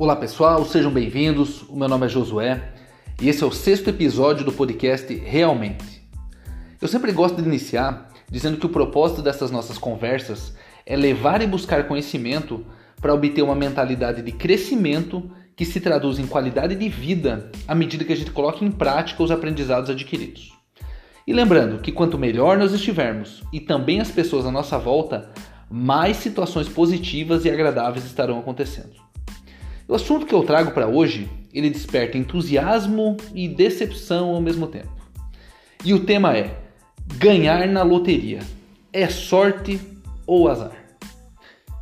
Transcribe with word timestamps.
Olá 0.00 0.16
pessoal, 0.16 0.64
sejam 0.64 0.90
bem-vindos. 0.90 1.60
O 1.68 1.76
meu 1.76 1.86
nome 1.86 2.06
é 2.06 2.08
Josué 2.08 2.72
e 3.20 3.28
esse 3.28 3.44
é 3.44 3.46
o 3.46 3.52
sexto 3.52 3.90
episódio 3.90 4.46
do 4.46 4.50
podcast 4.50 5.14
Realmente. 5.14 6.08
Eu 6.80 6.88
sempre 6.88 7.12
gosto 7.12 7.42
de 7.42 7.46
iniciar 7.46 8.08
dizendo 8.30 8.56
que 8.56 8.64
o 8.64 8.70
propósito 8.70 9.20
dessas 9.20 9.50
nossas 9.50 9.76
conversas 9.76 10.54
é 10.86 10.96
levar 10.96 11.42
e 11.42 11.46
buscar 11.46 11.86
conhecimento 11.86 12.64
para 12.98 13.12
obter 13.12 13.42
uma 13.42 13.54
mentalidade 13.54 14.22
de 14.22 14.32
crescimento 14.32 15.30
que 15.54 15.66
se 15.66 15.78
traduz 15.80 16.18
em 16.18 16.26
qualidade 16.26 16.74
de 16.74 16.88
vida 16.88 17.52
à 17.68 17.74
medida 17.74 18.02
que 18.02 18.14
a 18.14 18.16
gente 18.16 18.30
coloca 18.30 18.64
em 18.64 18.70
prática 18.70 19.22
os 19.22 19.30
aprendizados 19.30 19.90
adquiridos. 19.90 20.50
E 21.26 21.32
lembrando 21.34 21.78
que 21.82 21.92
quanto 21.92 22.16
melhor 22.16 22.56
nós 22.56 22.72
estivermos 22.72 23.42
e 23.52 23.60
também 23.60 24.00
as 24.00 24.10
pessoas 24.10 24.46
à 24.46 24.50
nossa 24.50 24.78
volta, 24.78 25.30
mais 25.70 26.16
situações 26.16 26.70
positivas 26.70 27.44
e 27.44 27.50
agradáveis 27.50 28.06
estarão 28.06 28.38
acontecendo. 28.38 29.09
O 29.90 29.96
assunto 29.96 30.24
que 30.24 30.32
eu 30.32 30.44
trago 30.44 30.70
para 30.70 30.86
hoje, 30.86 31.28
ele 31.52 31.68
desperta 31.68 32.16
entusiasmo 32.16 33.16
e 33.34 33.48
decepção 33.48 34.32
ao 34.32 34.40
mesmo 34.40 34.68
tempo. 34.68 34.92
E 35.84 35.92
o 35.92 36.04
tema 36.04 36.36
é: 36.36 36.56
ganhar 37.18 37.66
na 37.66 37.82
loteria. 37.82 38.38
É 38.92 39.08
sorte 39.08 39.80
ou 40.24 40.48
azar? 40.48 40.76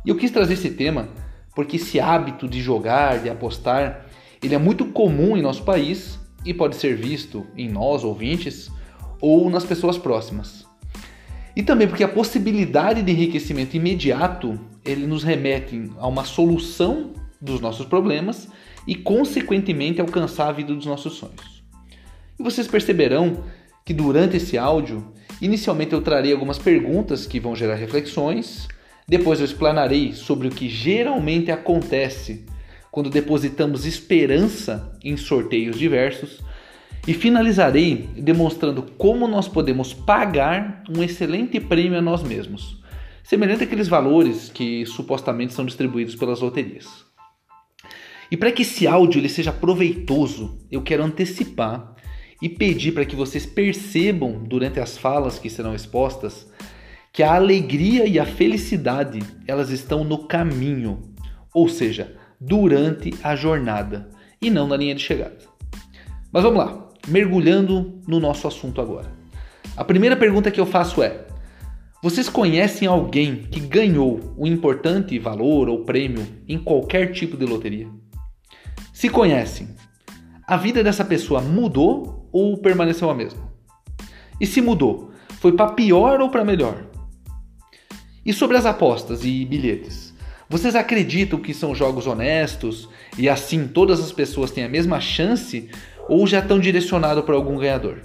E 0.03 0.09
eu 0.09 0.15
quis 0.15 0.31
trazer 0.31 0.53
esse 0.55 0.71
tema 0.71 1.07
porque 1.53 1.75
esse 1.75 1.99
hábito 1.99 2.47
de 2.47 2.59
jogar, 2.59 3.19
de 3.19 3.29
apostar, 3.29 4.07
ele 4.41 4.55
é 4.55 4.57
muito 4.57 4.85
comum 4.85 5.37
em 5.37 5.41
nosso 5.43 5.61
país 5.61 6.17
e 6.43 6.51
pode 6.51 6.77
ser 6.77 6.95
visto 6.95 7.45
em 7.55 7.69
nós 7.69 8.03
ouvintes 8.03 8.71
ou 9.21 9.51
nas 9.51 9.65
pessoas 9.65 9.99
próximas. 9.99 10.65
E 11.55 11.61
também 11.61 11.87
porque 11.87 12.03
a 12.03 12.09
possibilidade 12.09 13.03
de 13.03 13.11
enriquecimento 13.11 13.77
imediato, 13.77 14.59
ele 14.83 15.05
nos 15.05 15.23
remete 15.23 15.91
a 15.99 16.07
uma 16.07 16.25
solução 16.25 17.18
dos 17.41 17.59
nossos 17.59 17.85
problemas 17.85 18.49
e, 18.87 18.95
consequentemente, 18.95 20.01
alcançar 20.01 20.49
a 20.49 20.51
vida 20.51 20.73
dos 20.73 20.85
nossos 20.85 21.13
sonhos. 21.13 21.63
E 22.39 22.43
vocês 22.43 22.67
perceberão 22.67 23.43
que 23.85 23.93
durante 23.93 24.37
esse 24.37 24.57
áudio, 24.57 25.13
inicialmente 25.41 25.93
eu 25.93 26.01
trarei 26.01 26.31
algumas 26.31 26.57
perguntas 26.57 27.25
que 27.25 27.39
vão 27.39 27.55
gerar 27.55 27.75
reflexões, 27.75 28.67
depois 29.07 29.39
eu 29.39 29.45
explanarei 29.45 30.13
sobre 30.13 30.47
o 30.47 30.51
que 30.51 30.69
geralmente 30.69 31.51
acontece 31.51 32.45
quando 32.91 33.09
depositamos 33.09 33.85
esperança 33.85 34.95
em 35.03 35.17
sorteios 35.17 35.77
diversos 35.77 36.39
e 37.07 37.13
finalizarei 37.13 38.09
demonstrando 38.17 38.83
como 38.97 39.27
nós 39.27 39.47
podemos 39.47 39.93
pagar 39.93 40.83
um 40.89 41.03
excelente 41.03 41.59
prêmio 41.59 41.97
a 41.97 42.01
nós 42.01 42.21
mesmos, 42.21 42.77
semelhante 43.23 43.63
àqueles 43.63 43.87
valores 43.87 44.51
que 44.53 44.85
supostamente 44.85 45.53
são 45.53 45.65
distribuídos 45.65 46.15
pelas 46.15 46.41
loterias. 46.41 47.08
E 48.31 48.37
para 48.37 48.51
que 48.51 48.61
esse 48.61 48.85
áudio 48.85 49.19
ele 49.19 49.29
seja 49.29 49.51
proveitoso, 49.51 50.59
eu 50.71 50.81
quero 50.81 51.03
antecipar 51.03 51.95
e 52.41 52.47
pedir 52.47 52.93
para 52.93 53.05
que 53.05 53.15
vocês 53.15 53.45
percebam 53.45 54.43
durante 54.43 54.79
as 54.79 54.97
falas 54.97 55.39
que 55.39 55.49
serão 55.49 55.73
expostas 55.73 56.47
que 57.11 57.23
a 57.23 57.35
alegria 57.35 58.05
e 58.05 58.19
a 58.19 58.25
felicidade 58.25 59.19
elas 59.47 59.71
estão 59.71 60.03
no 60.03 60.27
caminho, 60.27 61.01
ou 61.53 61.67
seja, 61.67 62.15
durante 62.39 63.13
a 63.23 63.35
jornada 63.35 64.09
e 64.41 64.49
não 64.49 64.67
na 64.67 64.77
linha 64.77 64.95
de 64.95 65.01
chegada. 65.01 65.37
Mas 66.31 66.43
vamos 66.43 66.59
lá, 66.59 66.87
mergulhando 67.07 67.99
no 68.07 68.19
nosso 68.19 68.47
assunto 68.47 68.79
agora. 68.79 69.11
A 69.75 69.83
primeira 69.83 70.15
pergunta 70.15 70.51
que 70.51 70.59
eu 70.59 70.65
faço 70.65 71.01
é: 71.01 71.25
vocês 72.01 72.29
conhecem 72.29 72.87
alguém 72.87 73.43
que 73.51 73.59
ganhou 73.59 74.35
um 74.37 74.45
importante 74.45 75.17
valor 75.17 75.67
ou 75.67 75.83
prêmio 75.83 76.25
em 76.47 76.57
qualquer 76.57 77.11
tipo 77.11 77.35
de 77.35 77.45
loteria? 77.45 77.87
Se 78.99 79.07
conhecem, 79.07 79.69
a 80.45 80.57
vida 80.57 80.83
dessa 80.83 81.05
pessoa 81.05 81.39
mudou 81.39 82.27
ou 82.33 82.57
permaneceu 82.57 83.09
a 83.09 83.15
mesma? 83.15 83.49
E 84.41 84.45
se 84.45 84.59
mudou, 84.59 85.13
foi 85.39 85.53
para 85.53 85.71
pior 85.71 86.19
ou 86.19 86.29
para 86.29 86.43
melhor? 86.43 86.85
E 88.25 88.33
sobre 88.33 88.57
as 88.57 88.65
apostas 88.65 89.23
e 89.23 89.45
bilhetes? 89.45 90.13
Vocês 90.49 90.75
acreditam 90.75 91.39
que 91.39 91.53
são 91.53 91.73
jogos 91.73 92.07
honestos 92.07 92.89
e 93.17 93.29
assim 93.29 93.69
todas 93.69 94.01
as 94.01 94.11
pessoas 94.11 94.51
têm 94.51 94.65
a 94.65 94.69
mesma 94.69 94.99
chance 94.99 95.69
ou 96.09 96.27
já 96.27 96.39
estão 96.39 96.59
direcionados 96.59 97.23
para 97.23 97.35
algum 97.35 97.57
ganhador? 97.57 98.01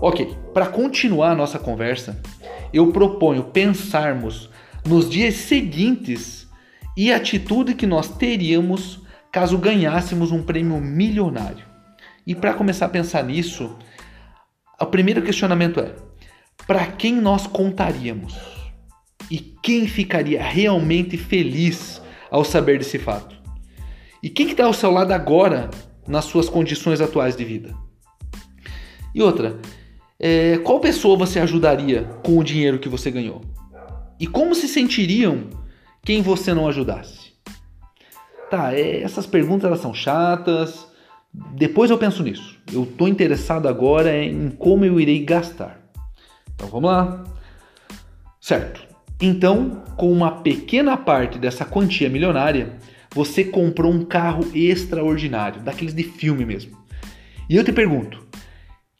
Ok, 0.00 0.36
para 0.52 0.66
continuar 0.66 1.30
a 1.30 1.36
nossa 1.36 1.60
conversa, 1.60 2.20
eu 2.72 2.90
proponho 2.90 3.44
pensarmos 3.44 4.50
nos 4.84 5.08
dias 5.08 5.34
seguintes 5.34 6.47
e 6.98 7.12
a 7.12 7.16
atitude 7.16 7.76
que 7.76 7.86
nós 7.86 8.08
teríamos 8.08 8.98
caso 9.30 9.56
ganhássemos 9.56 10.32
um 10.32 10.42
prêmio 10.42 10.80
milionário. 10.80 11.64
E 12.26 12.34
para 12.34 12.52
começar 12.54 12.86
a 12.86 12.88
pensar 12.88 13.22
nisso, 13.22 13.78
o 14.80 14.86
primeiro 14.86 15.22
questionamento 15.22 15.78
é: 15.78 15.94
para 16.66 16.84
quem 16.86 17.14
nós 17.14 17.46
contaríamos? 17.46 18.36
E 19.30 19.38
quem 19.62 19.86
ficaria 19.86 20.42
realmente 20.42 21.16
feliz 21.16 22.02
ao 22.32 22.44
saber 22.44 22.78
desse 22.78 22.98
fato? 22.98 23.36
E 24.20 24.28
quem 24.28 24.50
está 24.50 24.64
ao 24.64 24.72
seu 24.72 24.90
lado 24.90 25.12
agora 25.12 25.70
nas 26.04 26.24
suas 26.24 26.48
condições 26.48 27.00
atuais 27.00 27.36
de 27.36 27.44
vida? 27.44 27.76
E 29.14 29.22
outra, 29.22 29.60
é, 30.18 30.58
qual 30.64 30.80
pessoa 30.80 31.16
você 31.16 31.38
ajudaria 31.38 32.02
com 32.24 32.36
o 32.36 32.42
dinheiro 32.42 32.80
que 32.80 32.88
você 32.88 33.08
ganhou? 33.08 33.40
E 34.18 34.26
como 34.26 34.52
se 34.52 34.66
sentiriam 34.66 35.46
quem 36.08 36.22
você 36.22 36.54
não 36.54 36.66
ajudasse? 36.66 37.34
Tá, 38.50 38.72
é, 38.72 39.02
essas 39.02 39.26
perguntas 39.26 39.66
elas 39.66 39.80
são 39.80 39.92
chatas. 39.92 40.88
Depois 41.54 41.90
eu 41.90 41.98
penso 41.98 42.22
nisso. 42.22 42.58
Eu 42.72 42.84
estou 42.84 43.06
interessado 43.06 43.68
agora 43.68 44.16
em 44.16 44.48
como 44.48 44.86
eu 44.86 44.98
irei 44.98 45.22
gastar. 45.22 45.78
Então 46.54 46.66
vamos 46.68 46.90
lá. 46.90 47.24
Certo. 48.40 48.82
Então, 49.20 49.84
com 49.98 50.10
uma 50.10 50.40
pequena 50.40 50.96
parte 50.96 51.38
dessa 51.38 51.66
quantia 51.66 52.08
milionária, 52.08 52.78
você 53.14 53.44
comprou 53.44 53.92
um 53.92 54.02
carro 54.02 54.46
extraordinário, 54.54 55.60
daqueles 55.60 55.92
de 55.92 56.04
filme 56.04 56.46
mesmo. 56.46 56.74
E 57.50 57.54
eu 57.54 57.62
te 57.62 57.70
pergunto, 57.70 58.26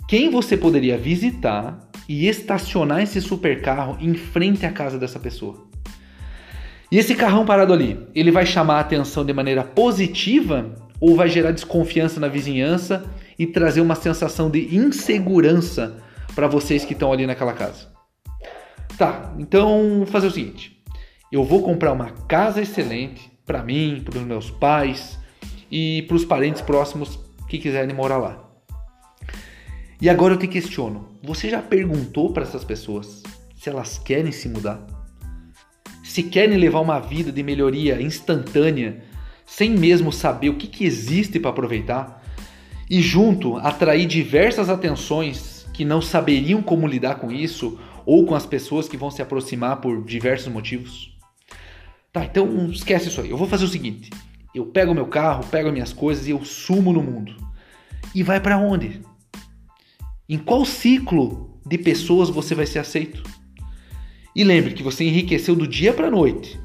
quem 0.07 0.29
você 0.29 0.59
poderia 0.59 0.99
visitar 0.99 1.89
e 2.07 2.29
estacionar 2.29 3.01
esse 3.01 3.23
supercarro 3.23 3.97
em 3.99 4.13
frente 4.13 4.67
à 4.67 4.71
casa 4.71 4.99
dessa 4.99 5.19
pessoa? 5.19 5.68
E 6.91 6.99
esse 6.99 7.15
carrão 7.15 7.45
parado 7.45 7.73
ali, 7.73 8.07
ele 8.15 8.31
vai 8.31 8.47
chamar 8.47 8.77
a 8.77 8.81
atenção 8.81 9.25
de 9.25 9.33
maneira 9.33 9.63
positiva 9.63 10.75
ou 11.01 11.15
vai 11.15 11.29
gerar 11.29 11.53
desconfiança 11.53 12.19
na 12.19 12.29
vizinhança 12.29 13.05
e 13.39 13.47
trazer 13.47 13.81
uma 13.81 13.95
sensação 13.95 14.51
de 14.51 14.75
insegurança 14.75 16.03
para 16.35 16.49
vocês 16.49 16.85
que 16.85 16.95
estão 16.95 17.13
ali 17.13 17.27
naquela 17.27 17.53
casa? 17.53 17.89
Tá, 18.97 19.35
então 19.39 20.05
fazer 20.07 20.29
o 20.29 20.31
seguinte: 20.31 20.83
eu 21.31 21.45
vou 21.45 21.63
comprar 21.63 21.93
uma 21.93 22.11
casa 22.27 22.63
excelente 22.63 23.31
para 23.45 23.63
mim, 23.63 24.03
para 24.05 24.19
os 24.19 24.25
meus 24.25 24.51
pais 24.51 25.19
e 25.71 26.03
para 26.09 26.17
os 26.17 26.25
parentes 26.25 26.63
próximos 26.63 27.19
que 27.49 27.59
quiserem 27.59 27.95
morar 27.95 28.17
lá. 28.17 28.45
E 30.01 30.09
agora 30.09 30.35
eu 30.35 30.39
te 30.39 30.49
questiono: 30.49 31.09
você 31.23 31.51
já 31.51 31.61
perguntou 31.61 32.33
para 32.33 32.45
essas 32.45 32.65
pessoas 32.65 33.23
se 33.57 33.69
elas 33.69 33.99
querem 33.99 34.33
se 34.33 34.49
mudar? 34.49 34.98
Se 36.09 36.23
querem 36.23 36.57
levar 36.57 36.81
uma 36.81 36.99
vida 36.99 37.31
de 37.31 37.43
melhoria 37.43 38.01
instantânea, 38.01 39.03
sem 39.45 39.71
mesmo 39.71 40.11
saber 40.11 40.49
o 40.49 40.57
que, 40.57 40.67
que 40.67 40.87
existe 40.87 41.39
para 41.39 41.51
aproveitar, 41.51 42.25
e 42.89 43.03
junto 43.03 43.59
atrair 43.59 44.07
diversas 44.07 44.71
atenções 44.71 45.67
que 45.75 45.85
não 45.85 46.01
saberiam 46.01 46.63
como 46.63 46.87
lidar 46.87 47.17
com 47.17 47.31
isso 47.31 47.79
ou 48.07 48.25
com 48.25 48.35
as 48.35 48.47
pessoas 48.47 48.89
que 48.89 48.97
vão 48.97 49.11
se 49.11 49.21
aproximar 49.21 49.83
por 49.83 50.03
diversos 50.03 50.51
motivos. 50.51 51.15
Tá, 52.11 52.25
então 52.25 52.71
esquece 52.71 53.09
isso 53.09 53.21
aí. 53.21 53.29
Eu 53.29 53.37
vou 53.37 53.47
fazer 53.47 53.67
o 53.67 53.69
seguinte: 53.69 54.09
eu 54.55 54.65
pego 54.65 54.95
meu 54.95 55.09
carro, 55.09 55.45
pego 55.51 55.71
minhas 55.71 55.93
coisas 55.93 56.27
e 56.27 56.31
eu 56.31 56.43
sumo 56.43 56.91
no 56.91 57.03
mundo. 57.03 57.37
E 58.15 58.23
vai 58.23 58.41
para 58.41 58.57
onde? 58.57 59.03
Em 60.27 60.39
qual 60.39 60.65
ciclo 60.65 61.61
de 61.67 61.77
pessoas 61.77 62.31
você 62.31 62.55
vai 62.55 62.65
ser 62.65 62.79
aceito? 62.79 63.23
E 64.39 64.45
lembre 64.45 64.73
que 64.73 64.85
você 64.85 65.03
enriqueceu 65.03 65.57
do 65.57 65.67
dia 65.67 65.93
para 65.93 66.07
a 66.07 66.11
noite. 66.13 66.61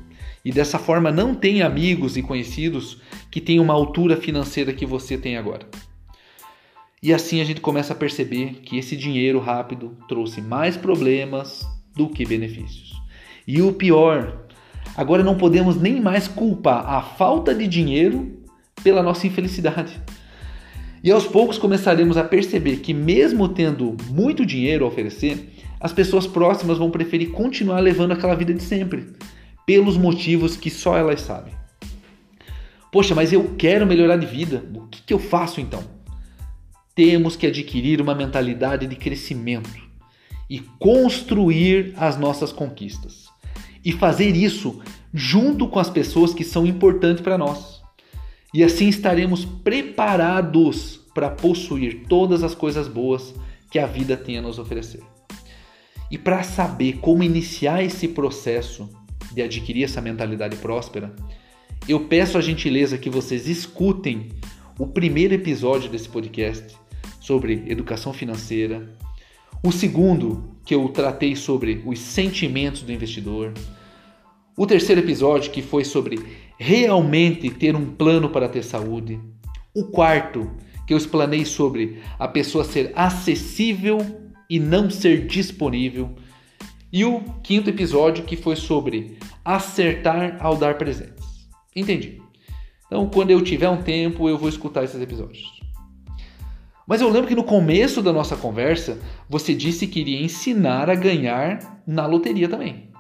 E 0.46 0.52
dessa 0.52 0.78
forma 0.78 1.12
não 1.12 1.34
tem 1.34 1.64
amigos 1.64 2.16
e 2.16 2.22
conhecidos 2.22 3.02
que 3.32 3.42
tenham 3.42 3.64
uma 3.64 3.74
altura 3.74 4.16
financeira 4.16 4.72
que 4.72 4.86
você 4.86 5.18
tem 5.18 5.38
agora. 5.38 5.68
E 7.02 7.12
assim 7.12 7.42
a 7.42 7.44
gente 7.44 7.62
começa 7.62 7.94
a 7.94 7.96
perceber 7.96 8.60
que 8.62 8.78
esse 8.78 8.96
dinheiro 8.96 9.40
rápido 9.40 9.98
trouxe 10.08 10.40
mais 10.40 10.78
problemas 10.78 11.68
do 11.96 12.08
que 12.08 12.28
benefícios. 12.28 12.94
E 13.48 13.60
o 13.60 13.74
pior, 13.74 14.46
agora 14.96 15.24
não 15.24 15.36
podemos 15.36 15.76
nem 15.76 16.00
mais 16.00 16.28
culpar 16.28 16.88
a 16.88 17.02
falta 17.02 17.56
de 17.56 17.68
dinheiro 17.68 18.40
pela 18.84 19.02
nossa 19.02 19.26
infelicidade. 19.26 20.00
E 21.04 21.10
aos 21.10 21.26
poucos 21.26 21.58
começaremos 21.58 22.18
a 22.18 22.24
perceber 22.24 22.78
que, 22.78 22.94
mesmo 22.94 23.50
tendo 23.50 23.98
muito 24.12 24.46
dinheiro 24.46 24.86
a 24.86 24.88
oferecer, 24.88 25.53
as 25.84 25.92
pessoas 25.92 26.26
próximas 26.26 26.78
vão 26.78 26.90
preferir 26.90 27.32
continuar 27.32 27.82
levando 27.82 28.14
aquela 28.14 28.36
vida 28.36 28.54
de 28.54 28.64
sempre, 28.64 29.10
pelos 29.66 29.98
motivos 29.98 30.56
que 30.56 30.70
só 30.70 30.98
elas 30.98 31.20
sabem. 31.20 31.54
Poxa, 32.90 33.14
mas 33.14 33.34
eu 33.34 33.56
quero 33.58 33.86
melhorar 33.86 34.16
de 34.16 34.26
vida. 34.26 34.64
O 34.74 34.88
que, 34.88 35.02
que 35.02 35.14
eu 35.14 35.20
faço 35.20 35.60
então? 35.60 35.84
Temos 36.96 37.36
que 37.36 37.46
adquirir 37.46 38.00
uma 38.00 38.16
mentalidade 38.16 38.88
de 38.88 38.96
crescimento 38.96 39.70
e 40.50 40.60
construir 40.80 41.94
as 41.98 42.18
nossas 42.18 42.54
conquistas. 42.54 43.26
E 43.84 43.92
fazer 43.92 44.38
isso 44.38 44.80
junto 45.14 45.68
com 45.68 45.80
as 45.80 45.90
pessoas 45.90 46.34
que 46.34 46.46
são 46.46 46.66
importantes 46.66 47.22
para 47.22 47.38
nós. 47.38 47.82
E 48.54 48.64
assim 48.64 48.88
estaremos 48.88 49.44
preparados 49.44 51.02
para 51.14 51.30
possuir 51.30 52.06
todas 52.08 52.42
as 52.42 52.56
coisas 52.56 52.88
boas 52.88 53.36
que 53.70 53.80
a 53.80 53.86
vida 53.86 54.16
tem 54.16 54.38
a 54.38 54.42
nos 54.42 54.60
oferecer. 54.60 55.13
E 56.14 56.18
para 56.20 56.44
saber 56.44 57.00
como 57.00 57.24
iniciar 57.24 57.84
esse 57.84 58.08
processo 58.08 58.88
de 59.34 59.42
adquirir 59.42 59.86
essa 59.86 60.00
mentalidade 60.00 60.56
próspera, 60.58 61.12
eu 61.90 62.02
peço 62.02 62.38
a 62.38 62.42
gentileza 62.42 63.00
que 63.00 63.10
vocês 63.10 63.48
escutem 63.48 64.30
o 64.78 64.86
primeiro 64.86 65.34
episódio 65.34 65.90
desse 65.90 66.08
podcast 66.08 66.78
sobre 67.20 67.64
educação 67.66 68.14
financeira, 68.14 68.96
o 69.64 69.72
segundo, 69.72 70.56
que 70.64 70.76
eu 70.76 70.88
tratei 70.90 71.36
sobre 71.36 71.82
os 71.84 71.98
sentimentos 71.98 72.84
do 72.84 72.92
investidor, 72.92 73.52
o 74.56 74.68
terceiro 74.68 75.02
episódio, 75.02 75.50
que 75.50 75.64
foi 75.64 75.84
sobre 75.84 76.20
realmente 76.60 77.50
ter 77.50 77.76
um 77.76 77.88
plano 77.88 78.30
para 78.30 78.48
ter 78.48 78.64
saúde, 78.64 79.20
o 79.74 79.86
quarto, 79.86 80.48
que 80.86 80.94
eu 80.94 80.98
explanei 80.98 81.44
sobre 81.44 82.04
a 82.20 82.28
pessoa 82.28 82.64
ser 82.64 82.92
acessível 82.94 84.23
e 84.50 84.60
não 84.60 84.90
ser 84.90 85.26
disponível. 85.28 86.16
E 86.92 87.04
o 87.06 87.22
quinto 87.42 87.70
episódio 87.70 88.24
que 88.24 88.36
foi 88.36 88.56
sobre 88.56 89.18
acertar 89.44 90.38
ao 90.40 90.56
dar 90.56 90.78
presentes. 90.78 91.26
Entendi. 91.76 92.22
Então, 92.86 93.10
quando 93.10 93.32
eu 93.32 93.42
tiver 93.42 93.70
um 93.70 93.82
tempo, 93.82 94.30
eu 94.30 94.38
vou 94.38 94.48
escutar 94.48 94.84
esses 94.84 95.02
episódios. 95.02 95.44
Mas 96.86 97.02
eu 97.02 97.10
lembro 97.10 97.28
que 97.28 97.36
no 97.36 97.44
começo 97.44 98.02
da 98.02 98.12
nossa 98.14 98.36
conversa, 98.36 99.00
você 99.28 99.56
disse 99.56 99.88
que 99.88 100.02
iria 100.02 100.22
ensinar 100.22 100.90
a 100.90 100.96
ganhar 100.96 101.82
na 101.88 102.06
loteria 102.06 102.48
também. 102.48 102.92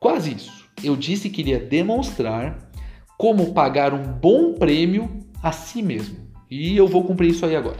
Quase 0.00 0.34
isso. 0.34 0.68
Eu 0.82 0.96
disse 0.96 1.30
que 1.30 1.40
iria 1.40 1.58
demonstrar 1.58 2.70
como 3.16 3.54
pagar 3.54 3.94
um 3.94 4.02
bom 4.02 4.54
prêmio 4.54 5.20
a 5.42 5.52
si 5.52 5.80
mesmo. 5.82 6.16
E 6.50 6.76
eu 6.76 6.86
vou 6.86 7.04
cumprir 7.04 7.30
isso 7.30 7.46
aí 7.46 7.56
agora. 7.56 7.78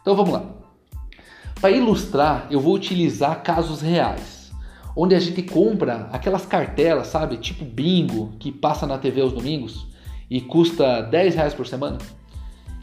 Então 0.00 0.16
vamos 0.16 0.32
lá. 0.32 0.59
Para 1.60 1.72
ilustrar, 1.72 2.46
eu 2.50 2.58
vou 2.58 2.74
utilizar 2.74 3.42
casos 3.42 3.82
reais, 3.82 4.50
onde 4.96 5.14
a 5.14 5.20
gente 5.20 5.42
compra 5.42 6.08
aquelas 6.10 6.46
cartelas, 6.46 7.08
sabe, 7.08 7.36
tipo 7.36 7.66
bingo, 7.66 8.32
que 8.38 8.50
passa 8.50 8.86
na 8.86 8.96
TV 8.96 9.20
aos 9.20 9.32
domingos 9.32 9.86
e 10.30 10.40
custa 10.40 11.02
10 11.02 11.34
reais 11.34 11.52
por 11.52 11.66
semana. 11.66 11.98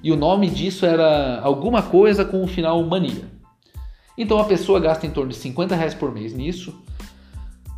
E 0.03 0.11
o 0.11 0.15
nome 0.15 0.47
disso 0.47 0.85
era 0.85 1.39
alguma 1.41 1.81
coisa 1.81 2.23
com 2.23 2.43
o 2.43 2.47
final 2.47 2.83
mania. 2.83 3.25
Então 4.15 4.37
a 4.37 4.45
pessoa 4.45 4.79
gasta 4.79 5.07
em 5.07 5.11
torno 5.11 5.31
de 5.31 5.37
50 5.37 5.75
reais 5.75 5.95
por 5.95 6.13
mês 6.13 6.33
nisso. 6.33 6.79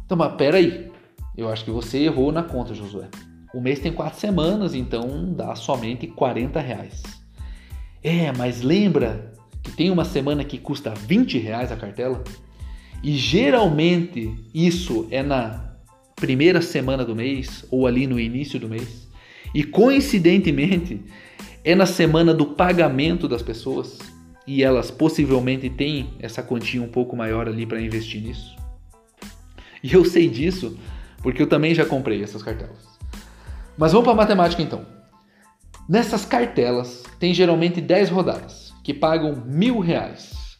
Então, 0.05 0.17
mas 0.17 0.33
peraí, 0.33 0.91
eu 1.37 1.49
acho 1.49 1.63
que 1.63 1.71
você 1.71 1.99
errou 1.99 2.29
na 2.29 2.43
conta, 2.43 2.73
Josué. 2.73 3.07
O 3.53 3.61
mês 3.61 3.79
tem 3.79 3.93
quatro 3.93 4.19
semanas, 4.19 4.73
então 4.73 5.33
dá 5.33 5.55
somente 5.55 6.07
40 6.07 6.59
reais. 6.59 7.01
É, 8.03 8.33
mas 8.33 8.61
lembra 8.61 9.38
tem 9.69 9.89
uma 9.89 10.05
semana 10.05 10.43
que 10.43 10.57
custa 10.57 10.93
20 10.93 11.37
reais 11.37 11.71
a 11.71 11.75
cartela? 11.75 12.23
E 13.03 13.13
geralmente 13.13 14.33
isso 14.53 15.07
é 15.09 15.23
na 15.23 15.73
primeira 16.15 16.61
semana 16.61 17.05
do 17.05 17.15
mês 17.15 17.65
ou 17.71 17.87
ali 17.87 18.05
no 18.05 18.19
início 18.19 18.59
do 18.59 18.67
mês. 18.67 19.07
E 19.53 19.63
coincidentemente 19.63 21.01
é 21.63 21.75
na 21.75 21.85
semana 21.85 22.33
do 22.33 22.45
pagamento 22.45 23.27
das 23.27 23.41
pessoas 23.41 23.97
e 24.45 24.63
elas 24.63 24.91
possivelmente 24.91 25.69
têm 25.69 26.13
essa 26.19 26.43
quantia 26.43 26.81
um 26.81 26.87
pouco 26.87 27.15
maior 27.15 27.47
ali 27.47 27.65
para 27.65 27.81
investir 27.81 28.21
nisso. 28.21 28.55
E 29.81 29.93
eu 29.93 30.03
sei 30.03 30.27
disso 30.27 30.77
porque 31.21 31.41
eu 31.41 31.47
também 31.47 31.73
já 31.73 31.85
comprei 31.85 32.21
essas 32.21 32.43
cartelas. 32.43 32.87
Mas 33.77 33.91
vamos 33.91 34.05
para 34.05 34.13
a 34.13 34.17
matemática 34.17 34.61
então. 34.61 34.85
Nessas 35.87 36.25
cartelas 36.25 37.03
tem 37.19 37.33
geralmente 37.33 37.81
10 37.81 38.09
rodadas 38.09 38.68
que 38.89 38.93
pagam 38.95 39.43
mil 39.45 39.77
reais. 39.77 40.57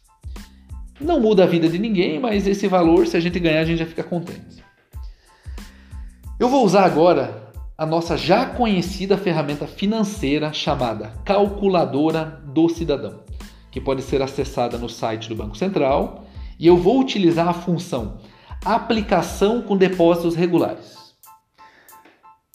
Não 1.02 1.20
muda 1.20 1.46
a 1.46 1.48
vida 1.48 1.68
de 1.68 1.80
ninguém, 1.80 2.20
mas 2.20 2.46
esse 2.46 2.68
valor, 2.68 3.08
se 3.08 3.18
a 3.18 3.20
gente 3.20 3.40
ganhar, 3.40 3.62
a 3.62 3.66
gente 3.66 3.80
já 3.80 3.88
fica 3.88 4.04
contente. 4.04 4.64
Eu 6.40 6.48
vou 6.48 6.64
usar 6.64 6.86
agora 6.86 7.52
a 7.76 7.88
nossa 7.88 8.16
já 8.16 8.46
conhecida 8.46 9.18
ferramenta 9.18 9.66
financeira 9.66 10.54
chamada 10.54 11.12
Calculadora 11.26 12.40
do 12.46 12.70
Cidadão, 12.70 13.24
que 13.72 13.82
pode 13.82 14.04
ser 14.04 14.22
acessada 14.22 14.78
no 14.78 14.90
site 14.90 15.28
do 15.28 15.36
Banco 15.36 15.58
Central, 15.58 16.28
e 16.60 16.68
eu 16.68 16.78
vou 16.78 17.00
utilizar 17.00 17.48
a 17.48 17.54
função 17.54 18.20
aplicação 18.64 19.64
com 19.64 19.76
depósitos 19.76 20.36
regulares. 20.36 21.16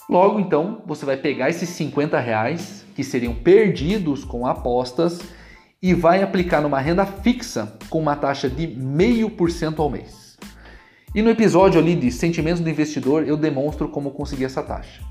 Logo, 0.08 0.38
então, 0.38 0.82
você 0.86 1.04
vai 1.04 1.16
pegar 1.16 1.50
esses 1.50 1.70
50 1.70 2.16
reais 2.20 2.86
que 2.94 3.02
seriam 3.02 3.34
perdidos 3.34 4.22
com 4.22 4.46
apostas 4.46 5.20
e 5.84 5.92
vai 5.92 6.22
aplicar 6.22 6.62
numa 6.62 6.80
renda 6.80 7.04
fixa 7.04 7.76
com 7.90 7.98
uma 7.98 8.16
taxa 8.16 8.48
de 8.48 8.66
0,5% 8.68 9.80
ao 9.80 9.90
mês. 9.90 10.38
E 11.14 11.20
no 11.20 11.28
episódio 11.28 11.78
ali 11.78 11.94
de 11.94 12.10
sentimentos 12.10 12.62
do 12.62 12.70
investidor 12.70 13.28
eu 13.28 13.36
demonstro 13.36 13.90
como 13.90 14.12
conseguir 14.12 14.46
essa 14.46 14.62
taxa. 14.62 15.02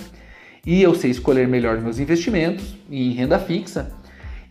e 0.63 0.83
eu 0.83 0.93
sei 0.93 1.09
escolher 1.09 1.47
melhor 1.47 1.81
meus 1.81 1.97
investimentos 1.97 2.77
em 2.91 3.09
renda 3.09 3.39
fixa 3.39 3.91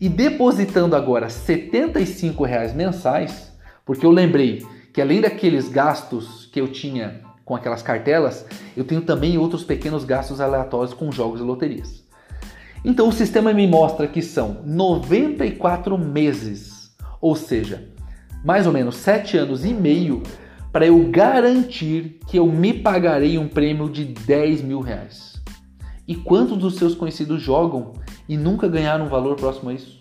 e 0.01 0.09
depositando 0.09 0.97
agora 0.97 1.29
75 1.29 2.43
reais 2.43 2.75
mensais, 2.75 3.53
porque 3.87 4.05
eu 4.05 4.11
lembrei 4.11 4.67
que 4.95 5.03
além 5.03 5.21
daqueles 5.21 5.69
gastos 5.69 6.49
que 6.53 6.61
eu 6.61 6.69
tinha 6.69 7.21
com 7.45 7.57
aquelas 7.57 7.83
cartelas, 7.83 8.47
eu 8.77 8.85
tenho 8.85 9.03
também 9.03 9.37
outros 9.37 9.65
pequenos 9.65 10.05
gastos 10.05 10.41
aleatórios 10.41 10.95
com 10.95 11.11
jogos 11.11 11.41
e 11.41 11.43
loterias. 11.43 12.05
Então 12.85 13.09
o 13.09 13.13
sistema 13.13 13.53
me 13.53 13.67
mostra 13.67 14.07
que 14.07 14.23
são 14.23 14.63
94 14.65 15.99
meses, 15.99 16.95
ou 17.21 17.35
seja, 17.35 17.89
mais 18.45 18.69
ou 18.69 18.73
menos 18.73 18.95
7 18.95 19.37
anos 19.37 19.65
e 19.65 19.75
meio 19.75 20.23
para 20.71 20.87
eu 20.87 21.11
garantir 21.11 22.21
que 22.29 22.39
eu 22.39 22.47
me 22.47 22.73
pagarei 22.73 23.37
um 23.37 23.49
prêmio 23.49 23.89
de 23.89 24.05
10 24.05 24.63
mil 24.63 24.81
reais. 24.81 25.43
E 26.07 26.15
quantos 26.15 26.57
dos 26.57 26.77
seus 26.77 26.95
conhecidos 26.95 27.43
jogam 27.43 27.95
e 28.29 28.37
nunca 28.37 28.69
ganharam 28.69 29.07
um 29.07 29.09
valor 29.09 29.35
próximo 29.35 29.71
a 29.71 29.75
isso? 29.75 30.01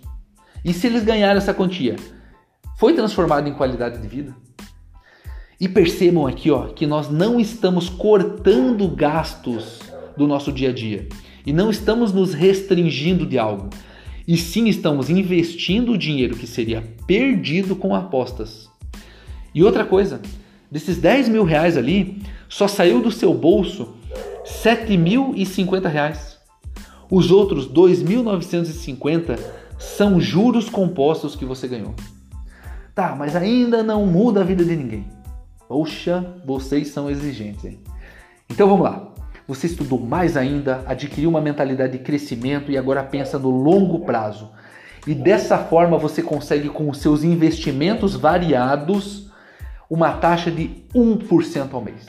E 0.63 0.71
se 0.71 0.85
eles 0.85 1.03
ganharam 1.03 1.39
essa 1.39 1.53
quantia, 1.53 1.95
foi 2.77 2.93
transformado 2.93 3.49
em 3.49 3.53
qualidade 3.53 3.99
de 3.99 4.07
vida? 4.07 4.35
E 5.63 5.69
percebam 5.69 6.27
aqui 6.27 6.51
ó, 6.51 6.65
que 6.65 6.85
nós 6.85 7.09
não 7.09 7.39
estamos 7.39 7.87
cortando 7.87 8.85
gastos 8.89 9.79
do 10.17 10.27
nosso 10.27 10.51
dia 10.51 10.71
a 10.71 10.73
dia 10.73 11.07
e 11.45 11.53
não 11.53 11.69
estamos 11.69 12.11
nos 12.11 12.33
restringindo 12.33 13.25
de 13.25 13.39
algo, 13.39 13.69
e 14.27 14.35
sim 14.35 14.67
estamos 14.67 15.09
investindo 15.09 15.93
o 15.93 15.97
dinheiro 15.97 16.35
que 16.35 16.45
seria 16.45 16.83
perdido 17.07 17.77
com 17.77 17.95
apostas 17.95 18.69
E 19.55 19.63
outra 19.63 19.85
coisa, 19.85 20.21
desses 20.69 20.97
10 20.97 21.29
mil 21.29 21.45
reais 21.45 21.77
ali, 21.77 22.21
só 22.49 22.67
saiu 22.67 23.01
do 23.01 23.09
seu 23.09 23.33
bolso 23.33 23.95
7.050 24.45 25.89
reais. 25.89 26.37
Os 27.09 27.31
outros 27.31 27.69
2.950 27.69 29.39
são 29.79 30.19
juros 30.19 30.69
compostos 30.69 31.37
que 31.37 31.45
você 31.45 31.69
ganhou. 31.69 31.95
Tá, 32.93 33.15
mas 33.17 33.33
ainda 33.33 33.81
não 33.81 34.05
muda 34.05 34.41
a 34.41 34.43
vida 34.43 34.65
de 34.65 34.75
ninguém. 34.75 35.22
Poxa, 35.67 36.25
vocês 36.45 36.89
são 36.89 37.09
exigentes, 37.09 37.65
hein? 37.65 37.79
Então 38.49 38.67
vamos 38.67 38.83
lá. 38.83 39.13
Você 39.47 39.67
estudou 39.67 39.99
mais 39.99 40.37
ainda, 40.37 40.83
adquiriu 40.85 41.29
uma 41.29 41.41
mentalidade 41.41 41.97
de 41.97 42.03
crescimento 42.03 42.71
e 42.71 42.77
agora 42.77 43.03
pensa 43.03 43.37
no 43.37 43.49
longo 43.49 44.05
prazo. 44.05 44.51
E 45.05 45.13
dessa 45.13 45.57
forma 45.57 45.97
você 45.97 46.21
consegue, 46.21 46.69
com 46.69 46.89
os 46.89 46.99
seus 46.99 47.23
investimentos 47.23 48.15
variados, 48.15 49.29
uma 49.89 50.13
taxa 50.13 50.49
de 50.49 50.85
1% 50.95 51.73
ao 51.73 51.81
mês. 51.81 52.07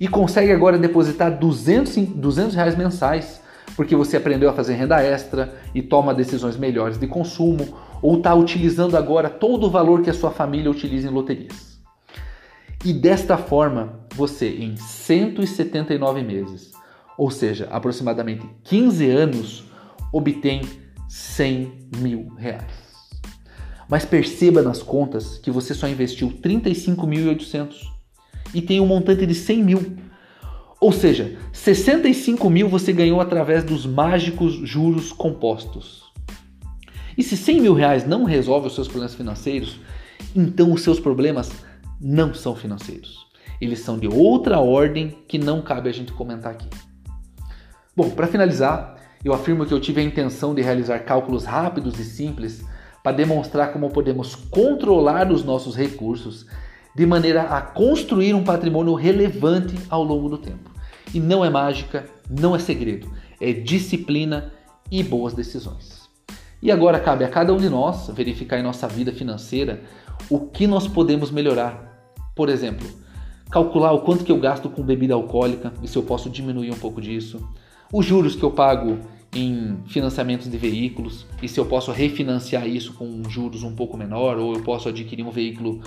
E 0.00 0.08
consegue 0.08 0.50
agora 0.50 0.76
depositar 0.76 1.38
200, 1.38 1.96
200 1.96 2.54
reais 2.54 2.76
mensais, 2.76 3.40
porque 3.76 3.94
você 3.94 4.16
aprendeu 4.16 4.50
a 4.50 4.52
fazer 4.52 4.74
renda 4.74 5.00
extra 5.00 5.54
e 5.72 5.80
toma 5.82 6.12
decisões 6.12 6.56
melhores 6.56 6.98
de 6.98 7.06
consumo, 7.06 7.76
ou 8.02 8.16
está 8.16 8.34
utilizando 8.34 8.96
agora 8.96 9.30
todo 9.30 9.66
o 9.66 9.70
valor 9.70 10.02
que 10.02 10.10
a 10.10 10.14
sua 10.14 10.32
família 10.32 10.70
utiliza 10.70 11.08
em 11.08 11.12
loterias. 11.12 11.73
E 12.84 12.92
desta 12.92 13.38
forma, 13.38 14.00
você 14.14 14.50
em 14.50 14.76
179 14.76 16.22
meses, 16.22 16.72
ou 17.16 17.30
seja, 17.30 17.66
aproximadamente 17.70 18.46
15 18.62 19.08
anos, 19.08 19.64
obtém 20.12 20.60
100 21.08 21.88
mil 21.96 22.28
reais. 22.36 22.84
Mas 23.88 24.04
perceba 24.04 24.60
nas 24.60 24.82
contas 24.82 25.38
que 25.38 25.50
você 25.50 25.72
só 25.72 25.88
investiu 25.88 26.28
35.800 26.42 27.74
e 28.52 28.60
tem 28.60 28.80
um 28.82 28.86
montante 28.86 29.24
de 29.24 29.34
100 29.34 29.62
mil. 29.62 29.96
Ou 30.78 30.92
seja, 30.92 31.38
65 31.54 32.50
mil 32.50 32.68
você 32.68 32.92
ganhou 32.92 33.18
através 33.18 33.64
dos 33.64 33.86
mágicos 33.86 34.52
juros 34.68 35.10
compostos. 35.10 36.04
E 37.16 37.22
se 37.22 37.34
100 37.34 37.62
mil 37.62 37.72
reais 37.72 38.06
não 38.06 38.24
resolve 38.24 38.66
os 38.66 38.74
seus 38.74 38.88
problemas 38.88 39.14
financeiros, 39.14 39.80
então 40.36 40.70
os 40.70 40.82
seus 40.82 41.00
problemas 41.00 41.50
não 42.00 42.34
são 42.34 42.54
financeiros. 42.54 43.26
Eles 43.60 43.80
são 43.80 43.98
de 43.98 44.08
outra 44.08 44.58
ordem 44.58 45.16
que 45.28 45.38
não 45.38 45.62
cabe 45.62 45.88
a 45.88 45.92
gente 45.92 46.12
comentar 46.12 46.52
aqui. 46.52 46.68
Bom, 47.96 48.10
para 48.10 48.26
finalizar, 48.26 48.96
eu 49.24 49.32
afirmo 49.32 49.64
que 49.64 49.72
eu 49.72 49.80
tive 49.80 50.00
a 50.00 50.04
intenção 50.04 50.54
de 50.54 50.62
realizar 50.62 50.98
cálculos 51.00 51.44
rápidos 51.44 51.98
e 51.98 52.04
simples 52.04 52.64
para 53.02 53.16
demonstrar 53.16 53.72
como 53.72 53.90
podemos 53.90 54.34
controlar 54.34 55.30
os 55.30 55.44
nossos 55.44 55.76
recursos 55.76 56.46
de 56.94 57.06
maneira 57.06 57.42
a 57.42 57.60
construir 57.60 58.34
um 58.34 58.44
patrimônio 58.44 58.94
relevante 58.94 59.76
ao 59.88 60.02
longo 60.02 60.28
do 60.28 60.38
tempo. 60.38 60.70
E 61.12 61.20
não 61.20 61.44
é 61.44 61.50
mágica, 61.50 62.06
não 62.28 62.54
é 62.54 62.58
segredo, 62.58 63.10
é 63.40 63.52
disciplina 63.52 64.52
e 64.90 65.02
boas 65.02 65.34
decisões. 65.34 66.08
E 66.62 66.72
agora 66.72 66.98
cabe 66.98 67.24
a 67.24 67.28
cada 67.28 67.52
um 67.52 67.58
de 67.58 67.68
nós 67.68 68.08
verificar 68.08 68.58
em 68.58 68.62
nossa 68.62 68.88
vida 68.88 69.12
financeira 69.12 69.82
o 70.28 70.40
que 70.40 70.66
nós 70.66 70.86
podemos 70.86 71.30
melhorar. 71.30 72.12
Por 72.34 72.48
exemplo, 72.48 72.86
calcular 73.50 73.92
o 73.92 74.00
quanto 74.00 74.24
que 74.24 74.32
eu 74.32 74.38
gasto 74.38 74.68
com 74.68 74.82
bebida 74.82 75.14
alcoólica 75.14 75.72
e 75.82 75.88
se 75.88 75.96
eu 75.96 76.02
posso 76.02 76.28
diminuir 76.28 76.70
um 76.70 76.76
pouco 76.76 77.00
disso, 77.00 77.46
os 77.92 78.04
juros 78.04 78.34
que 78.34 78.42
eu 78.42 78.50
pago 78.50 78.98
em 79.34 79.78
financiamentos 79.86 80.50
de 80.50 80.56
veículos 80.56 81.26
e 81.42 81.48
se 81.48 81.58
eu 81.58 81.66
posso 81.66 81.92
refinanciar 81.92 82.66
isso 82.66 82.94
com 82.94 83.22
juros 83.28 83.62
um 83.62 83.74
pouco 83.74 83.96
menor 83.96 84.38
ou 84.38 84.54
eu 84.54 84.62
posso 84.62 84.88
adquirir 84.88 85.24
um 85.24 85.30
veículo 85.30 85.80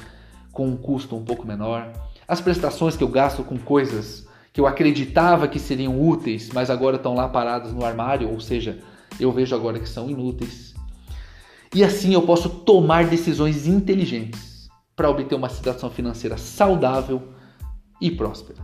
com 0.52 0.68
um 0.68 0.78
custo 0.78 1.16
um 1.16 1.24
pouco 1.24 1.46
menor, 1.48 1.92
as 2.28 2.42
prestações 2.42 2.98
que 2.98 3.04
eu 3.04 3.08
gasto 3.08 3.44
com 3.44 3.58
coisas 3.58 4.28
que 4.52 4.60
eu 4.60 4.66
acreditava 4.66 5.48
que 5.48 5.60
seriam 5.60 6.02
úteis, 6.02 6.50
mas 6.52 6.72
agora 6.72 6.96
estão 6.96 7.14
lá 7.14 7.30
paradas 7.30 7.72
no 7.72 7.86
armário, 7.86 8.28
ou 8.32 8.40
seja, 8.40 8.80
eu 9.20 9.32
vejo 9.32 9.56
agora 9.56 9.80
que 9.80 9.88
são 9.88 10.10
inúteis. 10.10 10.74
E 11.74 11.84
assim 11.84 12.14
eu 12.14 12.22
posso 12.22 12.50
tomar 12.50 13.08
decisões 13.08 13.68
inteligentes 13.68 14.70
para 14.96 15.10
obter 15.10 15.36
uma 15.36 15.50
situação 15.50 15.90
financeira 15.90 16.38
saudável 16.38 17.34
e 18.02 18.10
próspera. 18.10 18.62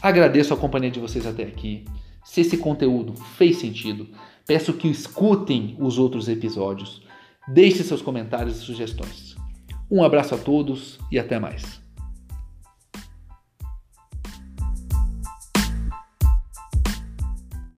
Agradeço 0.00 0.52
a 0.52 0.56
companhia 0.56 0.90
de 0.90 1.00
vocês 1.00 1.26
até 1.26 1.44
aqui. 1.44 1.84
Se 2.24 2.40
esse 2.40 2.56
conteúdo 2.56 3.14
fez 3.14 3.56
sentido, 3.56 4.08
peço 4.46 4.72
que 4.72 4.88
escutem 4.88 5.76
os 5.78 5.98
outros 5.98 6.28
episódios. 6.28 7.02
Deixe 7.48 7.82
seus 7.82 8.02
comentários 8.02 8.56
e 8.58 8.60
sugestões. 8.60 9.36
Um 9.90 10.02
abraço 10.02 10.34
a 10.34 10.38
todos 10.38 10.98
e 11.10 11.18
até 11.18 11.38
mais. 11.38 11.81